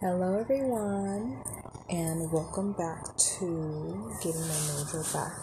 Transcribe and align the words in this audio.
Hello, 0.00 0.40
everyone, 0.40 1.36
and 1.90 2.32
welcome 2.32 2.72
back 2.72 3.04
to 3.18 4.10
Getting 4.22 4.40
My 4.40 4.48
Mojo 4.48 5.12
Back 5.12 5.36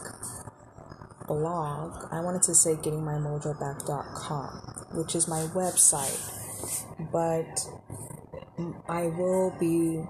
blog. 1.28 2.12
I 2.12 2.22
wanted 2.22 2.42
to 2.42 2.56
say 2.56 2.74
gettingmymojoback.com, 2.74 4.98
which 4.98 5.14
is 5.14 5.28
my 5.28 5.42
website, 5.54 6.20
but 7.12 7.70
I 8.90 9.12
will 9.16 9.56
be 9.60 10.04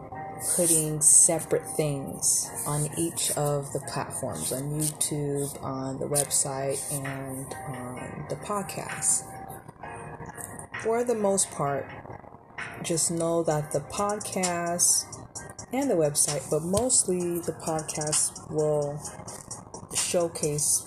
putting 0.56 1.02
separate 1.02 1.68
things 1.76 2.50
on 2.66 2.88
each 2.98 3.32
of 3.32 3.74
the 3.74 3.82
platforms 3.92 4.54
on 4.54 4.80
YouTube, 4.80 5.62
on 5.62 6.00
the 6.00 6.08
website, 6.08 6.80
and 6.94 7.54
on 7.68 8.28
the 8.30 8.38
podcast. 8.38 9.26
For 10.82 11.04
the 11.04 11.16
most 11.16 11.52
part, 11.52 11.86
just 12.84 13.12
know 13.12 13.44
that 13.44 13.72
the 13.72 13.80
podcast 13.82 15.06
and 15.74 15.90
the 15.90 15.96
website, 15.96 16.50
but 16.50 16.64
mostly 16.64 17.40
the 17.40 17.54
podcast 17.54 18.50
will 18.52 19.02
showcase 19.96 20.84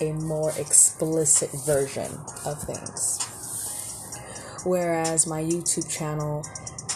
a 0.00 0.12
more 0.12 0.50
explicit 0.58 1.50
version 1.66 2.10
of 2.44 2.62
things. 2.62 3.18
Whereas 4.64 5.26
my 5.26 5.42
YouTube 5.42 5.88
channel, 5.90 6.44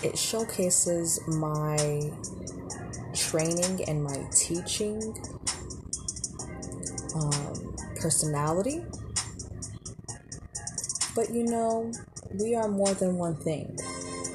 it 0.02 0.18
showcases 0.18 1.20
my 1.28 2.10
training 3.14 3.84
and 3.88 4.02
my 4.02 4.26
teaching 4.34 5.14
um, 7.14 7.76
personality. 7.96 8.82
But 11.14 11.30
you 11.30 11.44
know, 11.44 11.92
we 12.40 12.54
are 12.54 12.68
more 12.68 12.94
than 12.94 13.16
one 13.16 13.36
thing. 13.36 13.76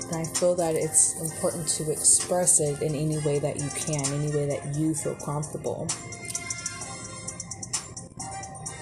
And 0.08 0.16
I 0.16 0.24
feel 0.24 0.56
that 0.56 0.76
it's 0.76 1.20
important 1.20 1.68
to 1.70 1.92
express 1.92 2.60
it 2.60 2.82
in 2.82 2.94
any 2.94 3.18
way 3.20 3.40
that 3.40 3.60
you 3.60 3.70
can, 3.70 4.06
any 4.14 4.32
way 4.32 4.46
that 4.48 4.76
you 4.76 4.94
feel 4.94 5.16
comfortable. 5.16 5.88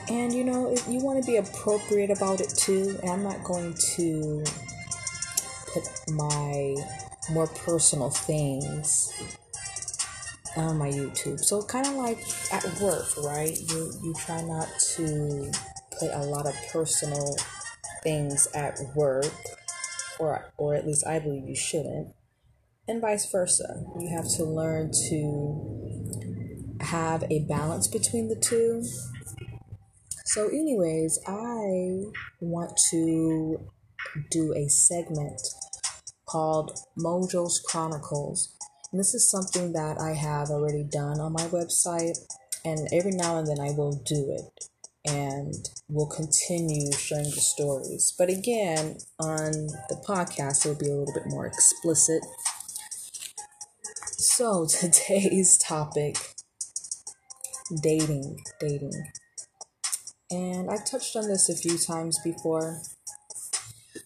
And 0.10 0.34
you 0.34 0.44
know, 0.44 0.76
you 0.90 1.00
want 1.00 1.24
to 1.24 1.32
be 1.32 1.38
appropriate 1.38 2.12
about 2.12 2.42
it 2.42 2.50
too, 2.50 2.98
and 3.02 3.10
I'm 3.10 3.24
not 3.24 3.44
going 3.44 3.74
to 3.96 4.44
put 5.74 5.84
my 6.10 6.76
more 7.32 7.48
personal 7.48 8.10
things 8.10 9.12
on 10.56 10.78
my 10.78 10.90
YouTube. 10.90 11.40
So 11.40 11.62
kind 11.64 11.88
of 11.88 11.94
like 11.94 12.20
at 12.52 12.66
work, 12.82 13.06
right? 13.24 13.58
You 13.58 13.92
you 14.04 14.14
try 14.20 14.42
not 14.42 14.68
to 14.96 15.52
put 16.00 16.12
a 16.12 16.24
lot 16.24 16.46
of 16.48 16.54
personal 16.72 17.36
things 18.04 18.48
at 18.54 18.80
work, 18.96 19.26
or 20.20 20.52
or 20.58 20.76
at 20.76 20.86
least 20.86 21.06
I 21.08 21.20
believe 21.20 21.48
you 21.48 21.56
shouldn't, 21.56 22.14
and 22.88 23.02
vice 23.02 23.30
versa. 23.32 23.84
You 24.00 24.10
have 24.16 24.30
to 24.38 24.44
learn 24.44 24.92
to 25.10 26.78
have 26.82 27.24
a 27.32 27.46
balance 27.48 27.88
between 27.88 28.28
the 28.28 28.36
two. 28.36 28.84
So, 30.26 30.48
anyways, 30.48 31.20
I 31.28 32.04
want 32.40 32.80
to 32.92 33.60
do 34.32 34.54
a 34.54 34.68
segment 34.68 35.42
called 36.26 36.78
Mojo's 36.98 37.60
Chronicles. 37.60 38.56
And 38.92 39.00
this 39.00 39.14
is 39.14 39.30
something 39.30 39.74
that 39.74 40.00
I 40.00 40.14
have 40.14 40.50
already 40.50 40.84
done 40.84 41.20
on 41.20 41.34
my 41.34 41.48
website, 41.48 42.18
and 42.64 42.88
every 42.92 43.12
now 43.12 43.38
and 43.38 43.48
then 43.48 43.60
I 43.60 43.72
will 43.72 43.94
do 44.06 44.36
it 44.38 44.70
and 45.06 45.70
we'll 45.90 46.08
continue 46.08 46.92
sharing 46.94 47.26
the 47.26 47.42
stories. 47.42 48.14
But 48.18 48.30
again, 48.30 48.98
on 49.20 49.52
the 49.90 50.02
podcast, 50.08 50.66
it'll 50.66 50.80
be 50.80 50.90
a 50.90 50.96
little 50.96 51.14
bit 51.14 51.28
more 51.28 51.46
explicit. 51.46 52.24
So, 54.18 54.66
today's 54.70 55.58
topic 55.58 56.18
dating, 57.82 58.44
dating. 58.60 59.12
And 60.32 60.70
I've 60.70 60.86
touched 60.86 61.16
on 61.16 61.28
this 61.28 61.50
a 61.50 61.56
few 61.56 61.78
times 61.78 62.20
before, 62.24 62.82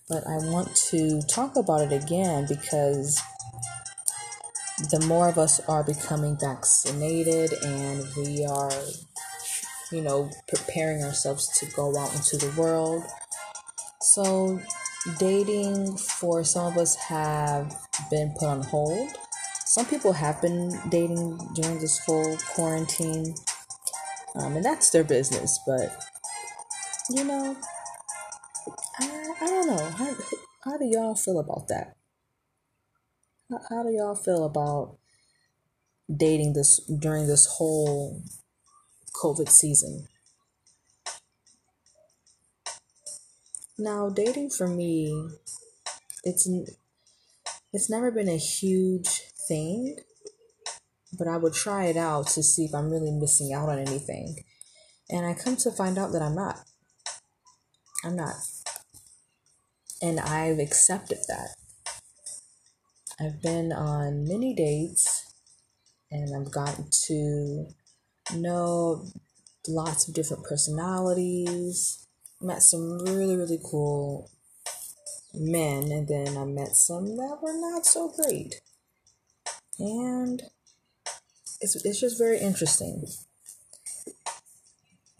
but 0.09 0.25
I 0.27 0.37
want 0.49 0.75
to 0.89 1.21
talk 1.21 1.55
about 1.55 1.81
it 1.81 2.03
again 2.03 2.45
because 2.47 3.21
the 4.91 5.03
more 5.07 5.29
of 5.29 5.37
us 5.37 5.59
are 5.61 5.83
becoming 5.83 6.37
vaccinated 6.39 7.53
and 7.63 8.03
we 8.17 8.45
are 8.45 8.71
you 9.91 10.01
know, 10.01 10.29
preparing 10.47 11.03
ourselves 11.03 11.47
to 11.59 11.65
go 11.75 11.97
out 11.97 12.13
into 12.15 12.37
the 12.37 12.53
world. 12.59 13.03
So, 14.01 14.59
dating 15.19 15.97
for 15.97 16.43
some 16.43 16.73
of 16.73 16.77
us 16.77 16.95
have 16.95 17.73
been 18.09 18.33
put 18.37 18.47
on 18.47 18.63
hold. 18.63 19.09
Some 19.65 19.85
people 19.85 20.13
have 20.13 20.41
been 20.41 20.71
dating 20.89 21.37
during 21.55 21.79
this 21.79 21.99
whole 21.99 22.37
quarantine, 22.53 23.35
um, 24.35 24.55
and 24.55 24.65
that's 24.65 24.89
their 24.89 25.03
business. 25.03 25.59
But 25.65 25.95
you 27.09 27.23
know, 27.23 27.55
I, 28.99 29.33
I 29.41 29.45
don't 29.45 29.67
know. 29.67 29.89
How, 29.89 30.15
how 30.63 30.77
do 30.77 30.85
y'all 30.85 31.15
feel 31.15 31.39
about 31.39 31.67
that? 31.69 31.95
How, 33.49 33.59
how 33.69 33.83
do 33.83 33.91
y'all 33.91 34.15
feel 34.15 34.43
about 34.45 34.97
dating 36.13 36.53
this 36.53 36.79
during 36.99 37.27
this 37.27 37.45
whole 37.45 38.21
COVID 39.21 39.49
season. 39.49 40.07
Now, 43.77 44.09
dating 44.09 44.49
for 44.49 44.67
me, 44.67 45.29
it's 46.23 46.49
it's 47.73 47.89
never 47.89 48.11
been 48.11 48.29
a 48.29 48.37
huge 48.37 49.07
thing, 49.47 49.97
but 51.17 51.27
I 51.27 51.37
would 51.37 51.53
try 51.53 51.85
it 51.85 51.97
out 51.97 52.27
to 52.27 52.43
see 52.43 52.65
if 52.65 52.73
I'm 52.73 52.89
really 52.89 53.11
missing 53.11 53.53
out 53.53 53.69
on 53.69 53.77
anything. 53.77 54.43
And 55.09 55.25
I 55.25 55.33
come 55.33 55.55
to 55.57 55.71
find 55.71 55.97
out 55.97 56.11
that 56.13 56.21
I'm 56.21 56.35
not. 56.35 56.59
I'm 58.03 58.15
not. 58.15 58.35
And 60.01 60.19
I've 60.19 60.59
accepted 60.59 61.19
that. 61.27 61.49
I've 63.19 63.41
been 63.41 63.71
on 63.71 64.27
many 64.27 64.53
dates 64.53 65.33
and 66.11 66.35
I've 66.35 66.51
gotten 66.51 66.89
to 67.07 67.67
know 68.35 69.05
lots 69.67 70.07
of 70.07 70.13
different 70.13 70.43
personalities. 70.43 72.07
Met 72.41 72.61
some 72.61 72.99
really, 72.99 73.35
really 73.35 73.59
cool 73.63 74.29
men, 75.33 75.91
and 75.91 76.07
then 76.07 76.37
I 76.37 76.45
met 76.45 76.75
some 76.75 77.17
that 77.17 77.39
were 77.41 77.57
not 77.57 77.85
so 77.85 78.09
great. 78.09 78.61
And 79.79 80.43
it's, 81.61 81.75
it's 81.83 81.99
just 81.99 82.17
very 82.17 82.39
interesting. 82.39 83.05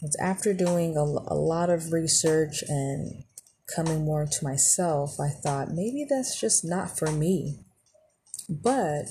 It's 0.01 0.19
after 0.19 0.53
doing 0.53 0.95
a, 0.95 1.01
a 1.01 1.35
lot 1.35 1.69
of 1.69 1.91
research 1.91 2.63
and 2.67 3.23
coming 3.73 4.05
more 4.05 4.25
to 4.25 4.43
myself, 4.43 5.19
I 5.19 5.29
thought 5.29 5.71
maybe 5.71 6.05
that's 6.07 6.39
just 6.39 6.63
not 6.63 6.97
for 6.97 7.11
me. 7.11 7.59
But 8.49 9.05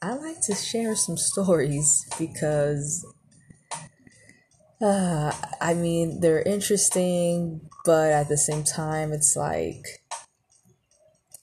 I 0.00 0.14
like 0.14 0.40
to 0.46 0.54
share 0.54 0.94
some 0.94 1.16
stories 1.18 2.04
because 2.18 3.04
uh, 4.82 5.32
I 5.60 5.74
mean, 5.74 6.20
they're 6.20 6.42
interesting, 6.42 7.60
but 7.84 8.12
at 8.12 8.28
the 8.28 8.36
same 8.36 8.64
time, 8.64 9.12
it's 9.12 9.36
like 9.36 9.84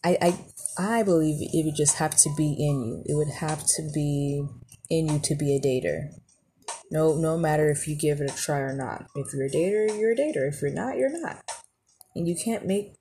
I 0.03 0.17
I 0.22 0.45
I 0.77 1.03
believe 1.03 1.38
it 1.41 1.66
would 1.66 1.75
just 1.75 1.97
have 1.97 2.16
to 2.17 2.29
be 2.35 2.55
in 2.59 2.83
you. 2.83 3.03
It 3.05 3.16
would 3.16 3.33
have 3.39 3.63
to 3.75 3.89
be 3.94 4.45
in 4.89 5.07
you 5.07 5.19
to 5.19 5.35
be 5.35 5.55
a 5.55 5.59
dater. 5.59 6.09
No, 6.91 7.16
no 7.16 7.38
matter 7.38 7.69
if 7.69 7.88
you 7.88 7.95
give 7.95 8.19
it 8.19 8.31
a 8.31 8.35
try 8.35 8.59
or 8.59 8.73
not. 8.73 9.05
If 9.16 9.33
you're 9.33 9.45
a 9.45 9.50
dater, 9.50 10.00
you're 10.00 10.13
a 10.13 10.16
dater. 10.16 10.51
If 10.51 10.61
you're 10.61 10.71
not, 10.71 10.97
you're 10.97 11.21
not. 11.21 11.44
And 12.16 12.27
you 12.27 12.35
can't 12.44 12.66
make 12.66 12.95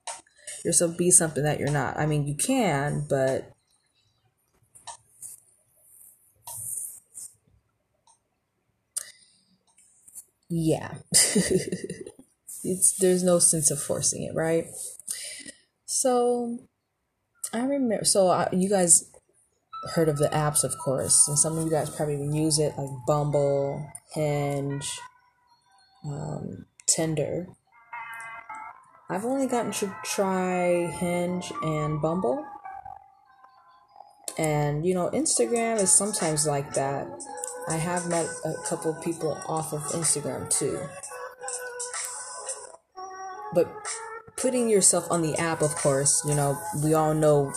yourself 0.65 0.99
be 0.99 1.11
something 1.11 1.43
that 1.45 1.59
you're 1.59 1.71
not. 1.71 1.99
I 1.99 2.07
mean, 2.07 2.27
you 2.27 2.37
can, 2.37 3.07
but 3.09 3.53
yeah. 10.49 10.95
It's 12.65 12.97
there's 12.99 13.23
no 13.23 13.39
sense 13.39 13.71
of 13.71 13.81
forcing 13.81 14.25
it 14.25 14.35
right? 14.35 14.67
So 15.87 16.59
i 17.51 17.61
remember 17.61 18.05
so 18.05 18.29
I, 18.29 18.47
you 18.53 18.69
guys 18.69 19.11
heard 19.95 20.11
of 20.11 20.19
the 20.19 20.29
apps 20.29 20.65
of 20.65 20.77
course 20.77 21.27
and 21.29 21.39
some 21.39 21.57
of 21.57 21.65
you 21.65 21.71
guys 21.71 21.89
probably 21.89 22.17
use 22.37 22.59
it 22.59 22.75
like 22.77 22.91
bumble 23.07 23.91
hinge 24.13 25.01
um, 26.05 26.67
tinder. 26.87 27.47
I've 29.09 29.25
only 29.25 29.47
gotten 29.47 29.73
to 29.73 29.95
try 30.05 30.87
hinge 30.99 31.51
and 31.63 32.03
bumble. 32.03 32.45
And 34.37 34.87
you 34.87 34.95
know 34.95 35.11
instagram 35.11 35.81
is 35.81 35.91
sometimes 35.91 36.47
like 36.47 36.75
that 36.75 37.09
I 37.69 37.77
have 37.77 38.09
met 38.09 38.27
a 38.45 38.55
couple 38.67 38.95
people 38.95 39.39
off 39.47 39.73
of 39.73 39.83
Instagram 39.93 40.49
too. 40.51 40.81
But 43.55 43.69
putting 44.37 44.69
yourself 44.69 45.11
on 45.11 45.23
the 45.23 45.37
app, 45.37 45.63
of 45.63 45.75
course, 45.75 46.23
you 46.27 46.35
know, 46.35 46.59
we 46.83 46.95
all 46.95 47.15
know 47.15 47.53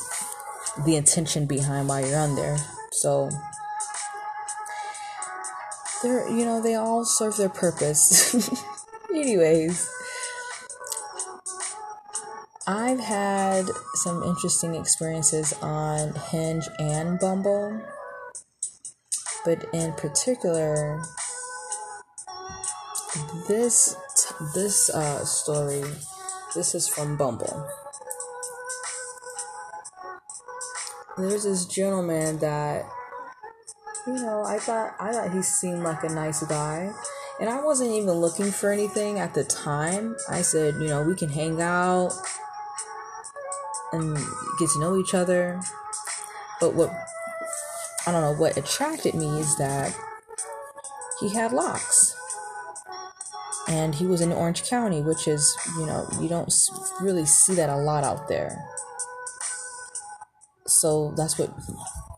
the 0.86 0.96
intention 0.96 1.46
behind 1.46 1.90
why 1.90 2.02
you're 2.06 2.18
on 2.18 2.36
there. 2.36 2.58
So 2.92 3.30
they're 6.02 6.28
you 6.30 6.46
know 6.46 6.62
they 6.62 6.76
all 6.76 7.06
serve 7.06 7.38
their 7.38 7.50
purpose. 7.50 8.36
Anyways, 9.10 9.90
I've 12.68 13.00
had 13.00 13.66
some 13.96 14.24
interesting 14.24 14.76
experiences 14.76 15.54
on 15.62 16.14
Hinge 16.14 16.68
and 16.80 17.20
Bumble, 17.20 17.82
but 19.46 19.66
in 19.74 19.94
particular, 19.94 21.02
this 23.48 23.96
this 24.54 24.90
uh, 24.90 25.26
story, 25.26 25.84
this 26.56 26.76
is 26.76 26.88
from 26.88 27.18
Bumble. 27.18 27.68
There's 31.18 31.44
this 31.44 31.66
gentleman 31.66 32.40
that 32.40 32.86
you 34.08 34.14
know, 34.14 34.44
I 34.44 34.58
thought 34.58 34.96
I 35.00 35.12
thought 35.12 35.32
he 35.32 35.42
seemed 35.42 35.84
like 35.84 36.04
a 36.04 36.10
nice 36.10 36.44
guy. 36.44 36.92
And 37.40 37.50
I 37.50 37.64
wasn't 37.64 37.92
even 37.92 38.12
looking 38.12 38.52
for 38.52 38.72
anything 38.72 39.20
at 39.20 39.34
the 39.34 39.44
time. 39.44 40.16
I 40.30 40.44
said, 40.44 40.76
you 40.76 40.88
know, 40.88 41.02
we 41.04 41.16
can 41.16 41.30
hang 41.30 41.60
out 41.60 42.12
and 43.92 44.16
get 44.60 44.70
to 44.70 44.80
know 44.80 44.98
each 44.98 45.16
other. 45.16 45.60
But 46.60 46.76
what 46.76 46.92
I 48.06 48.12
don't 48.12 48.22
know 48.22 48.34
what 48.34 48.58
attracted 48.58 49.16
me 49.16 49.28
is 49.40 49.58
that 49.58 49.96
he 51.20 51.34
had 51.34 51.52
locks. 51.52 52.16
And 53.68 53.96
he 53.96 54.06
was 54.06 54.22
in 54.22 54.32
Orange 54.32 54.64
County, 54.68 55.02
which 55.02 55.28
is, 55.28 55.56
you 55.78 55.86
know, 55.86 56.08
you 56.20 56.28
don't 56.28 56.52
really 57.00 57.26
see 57.26 57.54
that 57.56 57.70
a 57.70 57.78
lot 57.78 58.04
out 58.04 58.28
there. 58.28 58.66
So 60.66 61.14
that's 61.16 61.38
what 61.38 61.54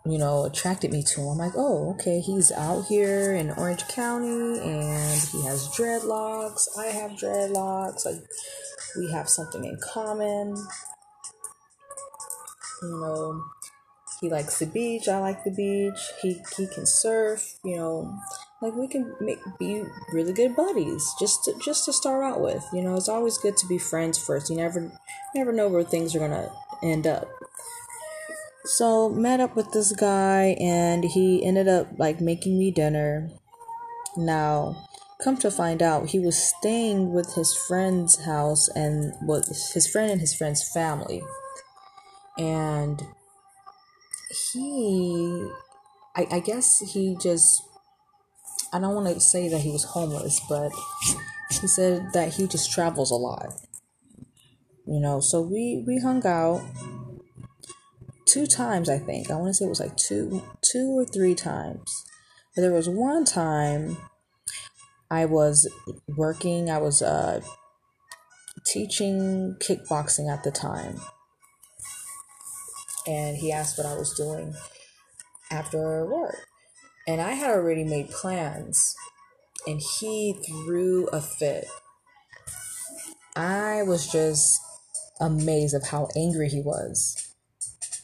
you 0.06 0.18
know, 0.18 0.44
attracted 0.45 0.91
me 0.91 1.01
to 1.01 1.21
him. 1.21 1.30
I'm 1.30 1.38
like, 1.38 1.53
oh, 1.56 1.91
okay, 1.91 2.19
he's 2.19 2.51
out 2.51 2.86
here 2.86 3.33
in 3.33 3.51
Orange 3.51 3.88
County 3.88 4.59
and 4.59 5.21
he 5.31 5.44
has 5.45 5.69
dreadlocks. 5.69 6.68
I 6.77 6.88
have 6.88 7.12
dreadlocks. 7.12 8.06
Like, 8.06 8.21
we 8.97 9.12
have 9.12 9.29
something 9.29 9.63
in 9.63 9.77
common. 9.81 10.57
You 12.81 12.89
know, 12.89 13.41
he 14.24 14.30
likes 14.30 14.58
the 14.58 14.66
beach. 14.66 15.10
I 15.10 15.20
like 15.20 15.44
the 15.44 15.52
beach. 15.52 16.00
He 16.22 16.42
he 16.56 16.66
can 16.66 16.86
surf. 16.86 17.60
You 17.66 17.75
know, 17.75 18.20
like 18.62 18.74
we 18.74 18.88
can 18.88 19.14
make 19.20 19.40
be 19.60 19.84
really 20.14 20.31
good 20.31 20.56
buddies 20.56 21.06
just 21.20 21.44
to, 21.44 21.54
just 21.60 21.84
to 21.86 21.94
start 21.94 22.24
out 22.24 22.40
with. 22.40 22.66
You 22.72 22.84
know, 22.84 22.96
it's 22.96 23.10
always 23.10 23.38
good 23.38 23.58
to 23.58 23.68
be 23.68 23.78
friends 23.78 24.18
first. 24.18 24.50
You 24.50 24.56
never 24.56 24.94
never 25.36 25.52
know 25.52 25.68
where 25.68 25.84
things 25.84 26.16
are 26.16 26.20
gonna 26.20 26.50
end 26.81 27.06
up. 27.06 27.28
So 28.64 29.10
met 29.10 29.42
up 29.42 29.58
with 29.58 29.74
this 29.74 29.92
guy 29.92 30.56
and 30.58 31.04
he 31.04 31.44
ended 31.44 31.68
up 31.68 31.88
like 31.98 32.22
making 32.22 32.58
me 32.58 32.72
dinner. 32.72 33.30
Now, 34.16 34.88
come 35.22 35.36
to 35.38 35.52
find 35.52 35.84
out, 35.84 36.12
he 36.12 36.20
was 36.20 36.38
staying 36.42 37.12
with 37.12 37.34
his 37.34 37.54
friend's 37.54 38.24
house 38.24 38.70
and 38.70 39.16
was 39.22 39.74
his 39.74 39.86
friend 39.86 40.10
and 40.10 40.22
his 40.22 40.34
friend's 40.34 40.64
family. 40.72 41.24
And 42.38 43.04
he 44.33 45.50
I, 46.15 46.27
I 46.31 46.39
guess 46.39 46.80
he 46.80 47.18
just 47.21 47.63
I 48.71 48.80
don't 48.80 48.95
want 48.95 49.13
to 49.13 49.19
say 49.19 49.50
that 49.50 49.62
he 49.62 49.71
was 49.71 49.83
homeless, 49.83 50.41
but 50.50 50.71
he 51.50 51.68
said 51.68 52.13
that 52.13 52.33
he 52.33 52.47
just 52.47 52.71
travels 52.71 53.12
a 53.12 53.15
lot. 53.15 53.53
You 54.85 55.00
know, 55.00 55.19
so 55.19 55.41
we 55.41 55.83
we 55.85 56.00
hung 56.00 56.25
out 56.25 56.62
two 58.25 58.47
times 58.47 58.89
I 58.89 59.00
think. 59.00 59.30
I 59.30 59.35
want 59.35 59.50
to 59.50 59.53
say 59.53 59.65
it 59.65 59.69
was 59.69 59.80
like 59.80 59.95
two 59.97 60.41
two 60.62 60.97
or 60.97 61.06
three 61.06 61.36
times. 61.36 62.03
But 62.56 62.62
there 62.62 62.71
was 62.71 62.89
one 62.89 63.25
time 63.25 63.97
I 65.09 65.25
was 65.25 65.68
working, 66.07 66.69
I 66.69 66.79
was 66.79 67.01
uh 67.01 67.41
teaching 68.65 69.56
kickboxing 69.59 70.31
at 70.31 70.44
the 70.44 70.51
time. 70.51 71.00
And 73.07 73.38
he 73.38 73.51
asked 73.51 73.77
what 73.77 73.88
I 73.88 73.95
was 73.95 74.13
doing 74.13 74.53
after 75.51 76.05
work. 76.05 76.47
And 77.07 77.21
I 77.21 77.33
had 77.33 77.50
already 77.50 77.83
made 77.83 78.09
plans 78.09 78.95
and 79.67 79.81
he 80.00 80.33
threw 80.45 81.07
a 81.07 81.21
fit. 81.21 81.65
I 83.35 83.83
was 83.83 84.11
just 84.11 84.59
amazed 85.19 85.73
of 85.73 85.88
how 85.88 86.07
angry 86.15 86.50
he 86.50 86.61
was. 86.61 87.33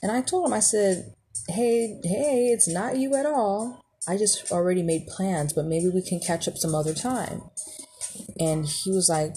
And 0.01 0.11
I 0.11 0.21
told 0.21 0.47
him, 0.47 0.53
I 0.53 0.59
said, 0.59 1.13
hey, 1.47 1.99
hey, 2.03 2.47
it's 2.47 2.67
not 2.67 2.97
you 2.97 3.15
at 3.15 3.25
all. 3.25 3.81
I 4.07 4.17
just 4.17 4.51
already 4.51 4.81
made 4.81 5.07
plans, 5.07 5.53
but 5.53 5.65
maybe 5.65 5.89
we 5.89 6.01
can 6.01 6.19
catch 6.19 6.47
up 6.47 6.57
some 6.57 6.73
other 6.73 6.93
time. 6.93 7.43
And 8.39 8.65
he 8.65 8.91
was 8.91 9.09
like, 9.09 9.33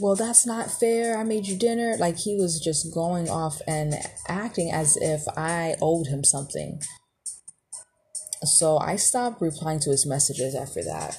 well, 0.00 0.16
that's 0.16 0.46
not 0.46 0.70
fair. 0.70 1.16
I 1.18 1.24
made 1.24 1.46
you 1.46 1.56
dinner. 1.56 1.96
Like 1.98 2.16
he 2.16 2.36
was 2.36 2.60
just 2.60 2.92
going 2.94 3.28
off 3.28 3.60
and 3.66 3.94
acting 4.28 4.70
as 4.72 4.96
if 4.96 5.22
I 5.36 5.76
owed 5.82 6.06
him 6.06 6.24
something. 6.24 6.80
So 8.42 8.78
I 8.78 8.96
stopped 8.96 9.42
replying 9.42 9.80
to 9.80 9.90
his 9.90 10.06
messages 10.06 10.54
after 10.54 10.82
that. 10.84 11.18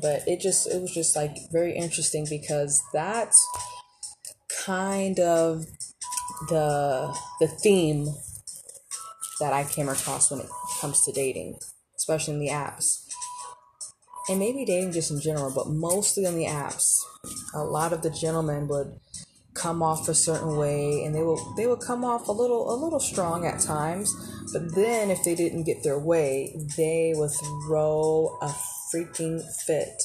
But 0.00 0.28
it 0.28 0.40
just, 0.40 0.66
it 0.68 0.80
was 0.80 0.92
just 0.92 1.16
like 1.16 1.36
very 1.50 1.74
interesting 1.74 2.26
because 2.28 2.82
that 2.92 3.32
kind 4.64 5.18
of 5.18 5.64
the 6.48 7.16
the 7.40 7.48
theme 7.48 8.06
that 9.40 9.52
I 9.52 9.64
came 9.64 9.88
across 9.88 10.30
when 10.30 10.40
it 10.40 10.48
comes 10.80 11.04
to 11.04 11.12
dating, 11.12 11.58
especially 11.96 12.34
in 12.34 12.40
the 12.40 12.48
apps. 12.48 13.07
And 14.28 14.38
maybe 14.38 14.64
dating 14.64 14.92
just 14.92 15.10
in 15.10 15.20
general, 15.20 15.52
but 15.54 15.68
mostly 15.68 16.26
on 16.26 16.36
the 16.36 16.44
apps. 16.44 16.84
A 17.54 17.62
lot 17.64 17.92
of 17.92 18.02
the 18.02 18.10
gentlemen 18.10 18.68
would 18.68 18.98
come 19.54 19.82
off 19.82 20.08
a 20.08 20.14
certain 20.14 20.56
way 20.56 21.02
and 21.04 21.14
they 21.14 21.22
will 21.22 21.54
they 21.56 21.66
would 21.66 21.80
come 21.80 22.04
off 22.04 22.28
a 22.28 22.32
little 22.32 22.72
a 22.72 22.76
little 22.76 23.00
strong 23.00 23.46
at 23.46 23.60
times, 23.60 24.14
but 24.52 24.74
then 24.74 25.10
if 25.10 25.24
they 25.24 25.34
didn't 25.34 25.64
get 25.64 25.82
their 25.82 25.98
way, 25.98 26.54
they 26.76 27.12
would 27.16 27.30
throw 27.66 28.38
a 28.42 28.54
freaking 28.94 29.42
fit. 29.66 30.02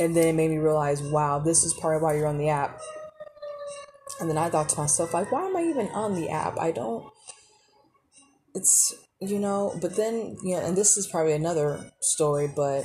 And 0.00 0.16
then 0.16 0.28
it 0.28 0.32
made 0.34 0.50
me 0.50 0.58
realize, 0.58 1.02
wow, 1.02 1.38
this 1.38 1.64
is 1.64 1.74
part 1.74 1.96
of 1.96 2.02
why 2.02 2.14
you're 2.14 2.26
on 2.26 2.38
the 2.38 2.48
app 2.48 2.80
and 4.20 4.28
then 4.28 4.38
I 4.38 4.50
thought 4.50 4.68
to 4.70 4.78
myself, 4.78 5.14
like, 5.14 5.30
why 5.30 5.46
am 5.46 5.56
I 5.56 5.62
even 5.62 5.88
on 5.88 6.14
the 6.14 6.28
app? 6.28 6.58
I 6.58 6.72
don't. 6.72 7.04
It's, 8.58 8.92
you 9.20 9.38
know, 9.38 9.78
but 9.80 9.94
then, 9.94 10.36
know, 10.56 10.66
and 10.66 10.76
this 10.76 10.96
is 10.96 11.06
probably 11.06 11.32
another 11.32 11.92
story, 12.00 12.52
but 12.56 12.84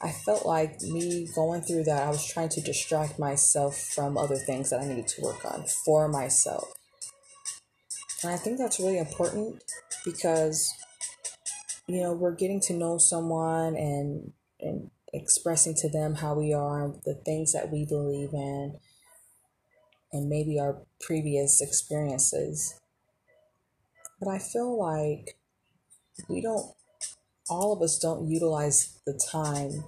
I 0.00 0.12
felt 0.12 0.46
like 0.46 0.80
me 0.82 1.28
going 1.34 1.62
through 1.62 1.82
that, 1.84 2.04
I 2.04 2.10
was 2.10 2.24
trying 2.24 2.48
to 2.50 2.60
distract 2.60 3.18
myself 3.18 3.76
from 3.76 4.16
other 4.16 4.36
things 4.36 4.70
that 4.70 4.80
I 4.80 4.86
needed 4.86 5.08
to 5.08 5.22
work 5.22 5.44
on 5.44 5.64
for 5.84 6.06
myself. 6.06 6.72
And 8.22 8.32
I 8.32 8.36
think 8.36 8.58
that's 8.58 8.78
really 8.78 8.98
important 8.98 9.64
because, 10.04 10.72
you 11.88 12.02
know, 12.02 12.12
we're 12.12 12.36
getting 12.36 12.60
to 12.68 12.72
know 12.72 12.98
someone 12.98 13.74
and, 13.74 14.32
and 14.60 14.92
expressing 15.12 15.74
to 15.78 15.88
them 15.88 16.14
how 16.14 16.34
we 16.34 16.52
are, 16.52 16.94
the 17.04 17.20
things 17.24 17.52
that 17.52 17.72
we 17.72 17.84
believe 17.84 18.32
in, 18.32 18.78
and 20.12 20.28
maybe 20.28 20.60
our 20.60 20.82
previous 21.00 21.60
experiences. 21.60 22.76
But 24.20 24.28
I 24.28 24.38
feel 24.38 24.78
like 24.78 25.38
we 26.28 26.42
don't, 26.42 26.74
all 27.48 27.72
of 27.72 27.80
us 27.80 27.98
don't 27.98 28.28
utilize 28.28 29.00
the 29.06 29.18
time 29.32 29.84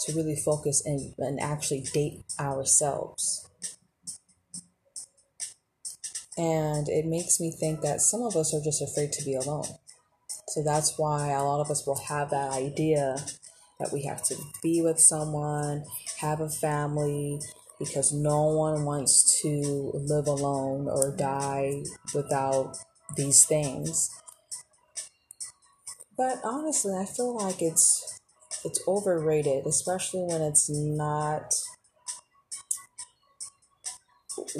to 0.00 0.12
really 0.12 0.36
focus 0.36 0.84
and, 0.84 1.14
and 1.18 1.40
actually 1.40 1.82
date 1.92 2.24
ourselves. 2.38 3.48
And 6.36 6.88
it 6.88 7.06
makes 7.06 7.38
me 7.38 7.52
think 7.52 7.82
that 7.82 8.00
some 8.00 8.22
of 8.22 8.34
us 8.34 8.54
are 8.54 8.64
just 8.64 8.82
afraid 8.82 9.12
to 9.12 9.24
be 9.24 9.34
alone. 9.34 9.66
So 10.48 10.64
that's 10.64 10.98
why 10.98 11.30
a 11.30 11.44
lot 11.44 11.60
of 11.60 11.70
us 11.70 11.86
will 11.86 12.00
have 12.08 12.30
that 12.30 12.52
idea 12.52 13.16
that 13.78 13.92
we 13.92 14.02
have 14.04 14.22
to 14.24 14.36
be 14.62 14.82
with 14.82 14.98
someone, 14.98 15.84
have 16.20 16.40
a 16.40 16.48
family, 16.48 17.40
because 17.78 18.12
no 18.12 18.46
one 18.46 18.84
wants 18.84 19.40
to 19.42 19.90
live 19.94 20.26
alone 20.26 20.88
or 20.88 21.14
die 21.16 21.82
without 22.14 22.76
these 23.16 23.44
things. 23.46 24.10
But 26.16 26.40
honestly, 26.44 26.94
I 26.94 27.06
feel 27.06 27.36
like 27.36 27.62
it's 27.62 28.18
it's 28.64 28.80
overrated, 28.86 29.66
especially 29.66 30.24
when 30.24 30.42
it's 30.42 30.68
not 30.68 31.54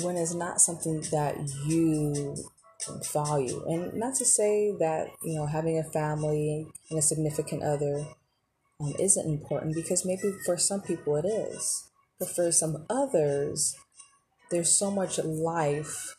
when 0.02 0.16
it's 0.16 0.35
not 0.35 0.61
something 0.61 1.02
that 1.12 1.37
you 1.66 2.35
value. 3.12 3.62
And 3.66 3.95
not 3.95 4.14
to 4.16 4.25
say 4.25 4.73
that, 4.78 5.09
you 5.23 5.35
know, 5.35 5.47
having 5.47 5.78
a 5.78 5.85
family 5.85 6.66
and 6.88 6.99
a 6.99 7.02
significant 7.02 7.62
other 7.62 8.07
um, 8.80 8.95
isn't 8.99 9.28
important 9.28 9.75
because 9.75 10.07
maybe 10.07 10.33
for 10.45 10.57
some 10.57 10.80
people 10.80 11.16
it 11.16 11.26
is. 11.26 11.90
But 12.19 12.30
for 12.30 12.50
some 12.52 12.87
others, 12.88 13.76
there's 14.50 14.76
so 14.76 14.90
much 14.90 15.19
life 15.19 16.16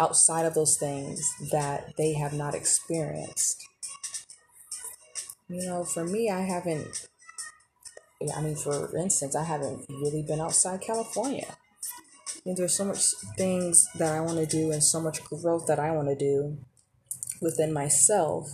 outside 0.00 0.46
of 0.46 0.54
those 0.54 0.78
things 0.78 1.20
that 1.52 1.92
they 1.96 2.14
have 2.14 2.32
not 2.32 2.54
experienced. 2.54 3.68
You 5.48 5.66
know, 5.66 5.84
for 5.84 6.04
me, 6.04 6.30
I 6.30 6.40
haven't, 6.40 7.08
I 8.34 8.40
mean, 8.40 8.56
for 8.56 8.96
instance, 8.96 9.36
I 9.36 9.44
haven't 9.44 9.86
really 9.88 10.22
been 10.22 10.40
outside 10.40 10.80
California. 10.80 11.56
And 12.46 12.56
there's 12.56 12.76
so 12.76 12.86
much 12.86 13.04
things 13.36 13.86
that 13.96 14.14
I 14.14 14.20
want 14.20 14.38
to 14.38 14.46
do 14.46 14.72
and 14.72 14.82
so 14.82 15.00
much 15.00 15.22
growth 15.24 15.66
that 15.66 15.78
I 15.78 15.90
want 15.90 16.08
to 16.08 16.16
do 16.16 16.56
within 17.42 17.72
myself 17.72 18.48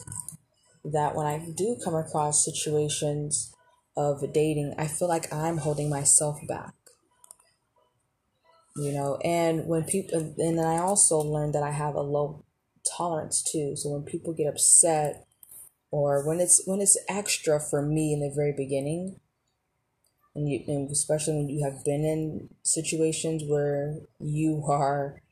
that 0.84 1.14
when 1.14 1.26
I 1.26 1.38
do 1.56 1.76
come 1.84 1.94
across 1.94 2.44
situations 2.44 3.54
of 3.96 4.32
dating, 4.32 4.74
I 4.78 4.86
feel 4.86 5.08
like 5.08 5.32
I'm 5.32 5.58
holding 5.58 5.88
myself 5.88 6.38
back. 6.48 6.75
You 8.76 8.92
know, 8.92 9.16
and 9.24 9.66
when 9.66 9.84
people, 9.84 10.18
and 10.18 10.58
then 10.58 10.64
I 10.64 10.78
also 10.78 11.18
learned 11.18 11.54
that 11.54 11.62
I 11.62 11.70
have 11.70 11.94
a 11.94 12.02
low 12.02 12.44
tolerance 12.96 13.42
too. 13.42 13.74
So 13.74 13.90
when 13.90 14.02
people 14.02 14.34
get 14.34 14.48
upset 14.48 15.26
or 15.90 16.26
when 16.26 16.40
it's 16.40 16.62
when 16.66 16.80
it's 16.80 16.98
extra 17.08 17.58
for 17.58 17.80
me 17.80 18.12
in 18.12 18.20
the 18.20 18.32
very 18.34 18.52
beginning, 18.54 19.18
and 20.36 20.48
you 20.48 20.62
and 20.68 20.90
especially 20.90 21.34
when 21.36 21.48
you 21.48 21.64
have 21.64 21.84
been 21.84 22.04
in 22.04 22.50
situations 22.62 23.42
where 23.48 23.96
you 24.20 24.62
are 24.68 25.22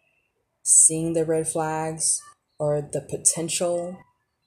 seeing 0.63 1.13
the 1.13 1.25
red 1.25 1.47
flags 1.47 2.23
or 2.59 2.81
the 2.81 3.03
potential 3.03 3.99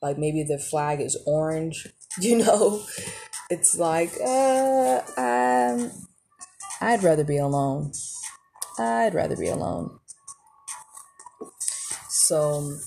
like 0.01 0.18
maybe 0.18 0.44
the 0.44 0.58
flag 0.58 1.00
is 1.00 1.16
orange 1.27 1.88
you 2.20 2.38
know 2.38 2.84
it's 3.50 3.77
like 3.77 4.12
uh 4.25 5.01
um 5.18 5.92
i'd 6.82 7.04
rather 7.04 7.24
be 7.24 7.38
alone 7.38 7.92
i'd 8.80 9.14
rather 9.14 9.36
be 9.36 9.48
alone. 9.48 10.00
So 12.10 12.78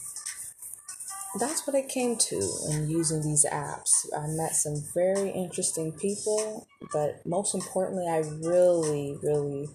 that's 1.39 1.67
what 1.67 1.77
it 1.77 1.89
came 1.89 2.17
to 2.17 2.51
in 2.71 2.91
using 2.91 3.23
these 3.23 3.47
apps. 3.51 3.91
I 4.17 4.27
met 4.29 4.55
some 4.55 4.83
very 4.95 5.31
interesting 5.31 5.93
people 5.93 6.67
but 6.93 7.21
most 7.27 7.55
importantly 7.55 8.07
i 8.09 8.19
really 8.19 9.17
really 9.23 9.69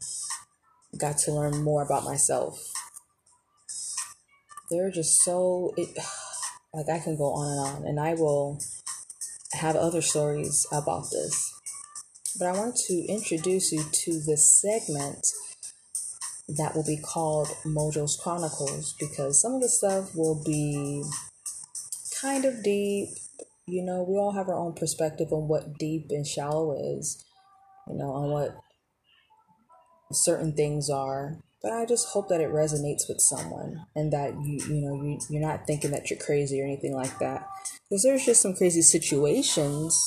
got 0.98 1.18
to 1.20 1.34
learn 1.34 1.64
more 1.64 1.84
about 1.84 2.04
myself. 2.04 2.60
They're 4.72 4.92
just 4.92 5.22
so 5.24 5.74
it 5.78 5.90
like 6.74 6.90
I 6.90 7.00
can 7.00 7.18
go 7.18 7.34
on 7.34 7.52
and 7.52 7.60
on, 7.60 7.88
and 7.88 8.00
I 8.00 8.14
will 8.14 8.60
have 9.54 9.76
other 9.76 10.02
stories 10.02 10.66
about 10.72 11.06
this. 11.12 11.54
But 12.38 12.48
I 12.48 12.52
want 12.52 12.76
to 12.88 13.06
introduce 13.08 13.72
you 13.72 13.84
to 13.90 14.20
this 14.20 14.60
segment 14.62 15.26
that 16.48 16.76
will 16.76 16.86
be 16.86 16.98
called 16.98 17.48
Mojo's 17.66 18.20
Chronicles 18.22 18.96
because 19.00 19.42
some 19.42 19.56
of 19.56 19.62
the 19.62 19.70
stuff 19.70 20.16
will 20.16 20.42
be 20.44 21.04
kind 22.22 22.46
of 22.46 22.64
deep. 22.64 23.10
You 23.68 23.84
know, 23.84 24.06
we 24.08 24.18
all 24.18 24.34
have 24.34 24.48
our 24.48 24.56
own 24.56 24.74
perspective 24.74 25.32
on 25.32 25.48
what 25.48 25.78
deep 25.80 26.08
and 26.10 26.26
shallow 26.26 26.76
is, 26.98 27.24
you 27.88 27.98
know, 27.98 28.12
on 28.12 28.30
what 28.30 28.56
certain 30.12 30.54
things 30.54 30.90
are. 30.90 31.40
But 31.64 31.74
I 31.74 31.86
just 31.88 32.10
hope 32.10 32.30
that 32.30 32.42
it 32.42 32.52
resonates 32.52 33.10
with 33.10 33.20
someone 33.20 33.86
and 33.96 34.14
that 34.14 34.34
you 34.34 34.60
you 34.70 34.82
know 34.82 35.02
you 35.02 35.20
you're 35.32 35.42
not 35.42 35.66
thinking 35.66 35.90
that 35.92 36.12
you're 36.12 36.20
crazy 36.20 36.62
or 36.62 36.66
anything 36.66 36.94
like 36.94 37.18
that. 37.18 37.48
Because 37.90 38.04
there's 38.04 38.26
just 38.26 38.44
some 38.44 38.54
crazy 38.54 38.84
situations, 38.84 40.00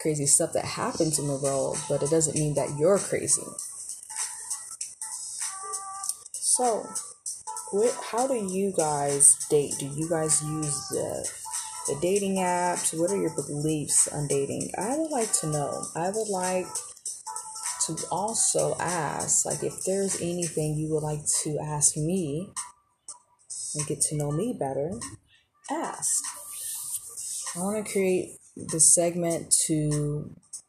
crazy 0.00 0.24
stuff 0.24 0.54
that 0.54 0.64
happens 0.64 1.18
in 1.18 1.26
the 1.26 1.36
world, 1.36 1.76
but 1.90 2.02
it 2.02 2.08
doesn't 2.08 2.38
mean 2.38 2.54
that 2.54 2.78
you're 2.78 2.98
crazy. 2.98 3.42
So, 6.56 6.86
how 8.12 8.28
do 8.28 8.36
you 8.36 8.72
guys 8.76 9.44
date? 9.50 9.74
Do 9.80 9.86
you 9.86 10.08
guys 10.08 10.40
use 10.40 10.88
the 10.88 11.28
the 11.88 11.98
dating 12.00 12.36
apps? 12.36 12.96
What 12.96 13.10
are 13.10 13.20
your 13.20 13.34
beliefs 13.34 14.06
on 14.06 14.28
dating? 14.28 14.70
I 14.78 14.96
would 14.96 15.10
like 15.10 15.32
to 15.40 15.48
know. 15.48 15.84
I 15.96 16.10
would 16.10 16.28
like 16.28 16.68
to 17.86 17.96
also 18.12 18.76
ask, 18.78 19.44
like, 19.44 19.64
if 19.64 19.82
there's 19.84 20.20
anything 20.20 20.76
you 20.76 20.94
would 20.94 21.02
like 21.02 21.26
to 21.42 21.58
ask 21.58 21.96
me 21.96 22.52
and 23.74 23.84
get 23.88 24.00
to 24.02 24.16
know 24.16 24.30
me 24.30 24.56
better, 24.56 24.92
ask. 25.72 26.22
I 27.56 27.62
want 27.62 27.84
to 27.84 27.92
create 27.92 28.38
the 28.54 28.78
segment 28.78 29.52
to, 29.66 29.74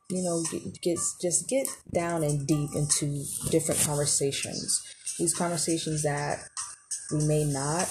you 0.09 0.23
know, 0.23 0.43
get, 0.51 0.81
get 0.81 0.97
just 1.21 1.47
get 1.47 1.67
down 1.93 2.23
and 2.23 2.47
deep 2.47 2.71
into 2.73 3.23
different 3.51 3.81
conversations. 3.81 4.81
These 5.17 5.33
conversations 5.33 6.03
that 6.03 6.39
we 7.11 7.25
may 7.25 7.45
not 7.45 7.89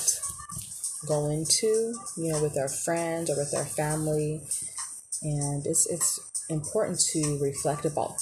go 1.06 1.30
into, 1.30 1.94
you 2.16 2.32
know, 2.32 2.42
with 2.42 2.56
our 2.58 2.68
friends 2.68 3.30
or 3.30 3.36
with 3.36 3.54
our 3.54 3.64
family. 3.64 4.40
And 5.22 5.66
it's 5.66 5.86
it's 5.86 6.20
important 6.50 7.00
to 7.12 7.38
reflect 7.40 7.84
about 7.84 8.12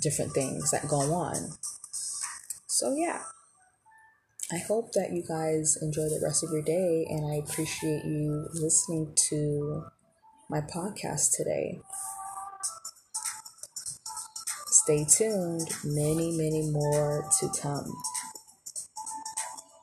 different 0.00 0.32
things 0.32 0.70
that 0.70 0.88
go 0.88 1.00
on. 1.14 1.52
So, 2.66 2.94
yeah. 2.94 3.22
I 4.52 4.58
hope 4.58 4.92
that 4.92 5.12
you 5.12 5.24
guys 5.26 5.76
enjoy 5.82 6.02
the 6.02 6.20
rest 6.22 6.44
of 6.44 6.50
your 6.52 6.62
day, 6.62 7.04
and 7.10 7.32
I 7.32 7.36
appreciate 7.36 8.04
you 8.04 8.46
listening 8.54 9.12
to 9.30 9.86
my 10.48 10.60
podcast 10.60 11.36
today. 11.36 11.80
Stay 14.68 15.04
tuned, 15.04 15.68
many, 15.82 16.30
many 16.36 16.70
more 16.70 17.28
to 17.40 17.48
come. 17.60 17.92